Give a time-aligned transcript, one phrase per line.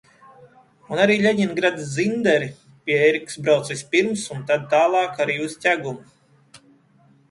[0.95, 2.49] Un arī Ļeņingradas Zinderi
[2.89, 6.65] pie Ērikas brauc vispirms un tad tālāk arī uz Ķegumu.